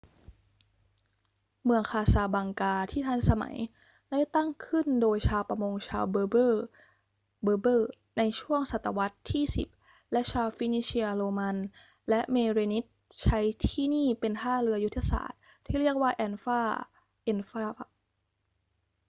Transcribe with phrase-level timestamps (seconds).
[1.63, 3.57] เมืองคาซาบลังกาที่ทันสมัย
[4.09, 6.63] ได้ก่อตั้งขึ้นโดยชาวประมงชาวเบอร์เบอร์
[7.45, 7.81] berber
[8.17, 9.43] ในช่วงศตวรรษที่
[9.79, 11.57] 10 และชาวฟินิเชีย โรมัน
[12.09, 12.85] และเมเรนิด
[13.23, 16.61] ใช้ที่นี่เป็นท่าเรือยุทธศาสตร์ที่เรียกว่าแอนฟา
[17.29, 17.65] anfa